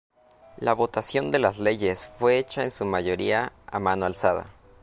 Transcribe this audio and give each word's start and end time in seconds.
La 0.57 0.73
votación 0.73 1.29
de 1.29 1.37
las 1.37 1.59
leyes 1.59 2.07
fue 2.17 2.39
hecha 2.39 2.63
en 2.63 2.71
su 2.71 2.85
mayoría 2.85 3.53
a 3.67 3.77
mano 3.77 4.07
alzada. 4.07 4.47